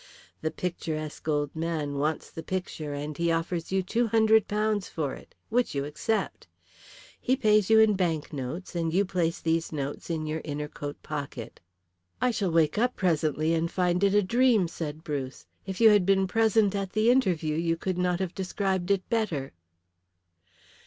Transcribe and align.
The 0.41 0.49
picturesque 0.49 1.27
old 1.27 1.55
man 1.55 1.99
wants 1.99 2.31
the 2.31 2.41
picture 2.41 2.91
and 2.95 3.15
he 3.15 3.31
offers 3.31 3.71
you 3.71 3.83
£200 3.83 4.89
for 4.89 5.13
it, 5.13 5.35
which 5.49 5.75
you 5.75 5.85
accept. 5.85 6.47
He 7.19 7.35
pays 7.35 7.69
you 7.69 7.77
in 7.77 7.93
bank 7.95 8.33
notes 8.33 8.73
and 8.75 8.91
you 8.91 9.05
place 9.05 9.39
these 9.41 9.71
notes 9.71 10.09
in 10.09 10.25
your 10.25 10.41
inner 10.43 10.67
coat 10.67 10.99
pocket." 11.03 11.59
"I 12.19 12.31
shall 12.31 12.49
wake 12.49 12.79
up 12.79 12.95
presently 12.95 13.53
and 13.53 13.69
find 13.69 14.03
it 14.03 14.15
a 14.15 14.23
dream," 14.23 14.67
said 14.67 15.03
Bruce. 15.03 15.45
"If 15.67 15.79
you 15.79 15.91
had 15.91 16.03
been 16.03 16.25
present 16.25 16.73
at 16.73 16.93
the 16.93 17.11
interview 17.11 17.55
you 17.55 17.77
could 17.77 17.99
not 17.99 18.19
have 18.19 18.33
described 18.33 18.89
it 18.89 19.07
better." 19.07 19.53